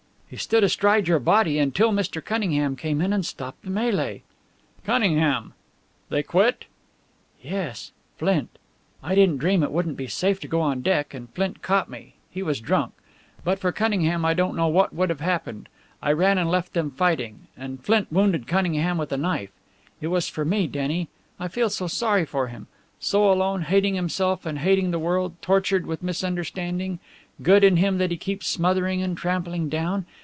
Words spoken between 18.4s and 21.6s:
Cunningham with a knife. It was for me, Denny. I